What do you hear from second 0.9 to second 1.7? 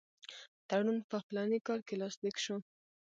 په فلاني